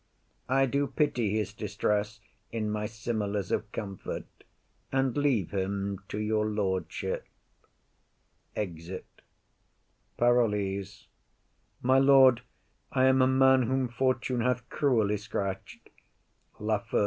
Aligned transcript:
I 0.49 0.65
do 0.65 0.87
pity 0.87 1.29
his 1.37 1.53
distress 1.53 2.21
in 2.51 2.71
my 2.71 2.87
similes 2.87 3.51
of 3.51 3.71
comfort, 3.71 4.25
and 4.91 5.15
leave 5.15 5.51
him 5.53 6.01
to 6.07 6.17
your 6.17 6.47
lordship. 6.47 7.27
[Exit.] 8.55 9.05
PAROLLES. 10.17 11.05
My 11.83 11.99
lord, 11.99 12.41
I 12.91 13.05
am 13.05 13.21
a 13.21 13.27
man 13.27 13.61
whom 13.61 13.87
Fortune 13.89 14.41
hath 14.41 14.67
cruelly 14.69 15.17
scratch'd. 15.17 15.91
LAFEW. 16.59 16.99